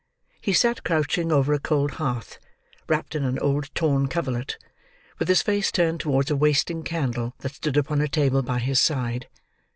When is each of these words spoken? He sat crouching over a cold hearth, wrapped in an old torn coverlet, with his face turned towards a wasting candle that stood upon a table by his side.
He 0.41 0.51
sat 0.53 0.83
crouching 0.83 1.31
over 1.31 1.53
a 1.53 1.59
cold 1.59 1.91
hearth, 2.01 2.39
wrapped 2.87 3.13
in 3.13 3.23
an 3.23 3.37
old 3.37 3.69
torn 3.75 4.07
coverlet, 4.07 4.57
with 5.19 5.27
his 5.27 5.43
face 5.43 5.71
turned 5.71 5.99
towards 5.99 6.31
a 6.31 6.35
wasting 6.35 6.81
candle 6.81 7.35
that 7.41 7.53
stood 7.53 7.77
upon 7.77 8.01
a 8.01 8.07
table 8.07 8.41
by 8.41 8.57
his 8.57 8.81
side. 8.81 9.27